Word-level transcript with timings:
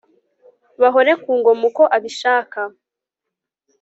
bahore 0.81 1.11
ku 1.23 1.31
ngoma 1.37 1.63
uko 1.69 1.83
abishaka 1.95 2.59